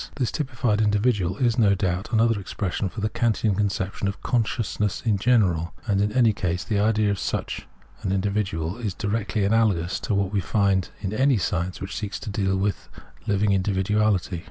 [0.15, 5.19] This typified individual is no doubt another expression for the Kantian conception of" consciousness in
[5.19, 7.67] general"; and in any case the idea of such
[8.01, 12.19] an in dividual is directly analogous to what we find in any science which seeks
[12.21, 12.89] to deal with
[13.27, 14.39] hving individuahty.